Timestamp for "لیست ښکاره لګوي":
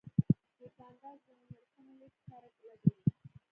1.99-3.05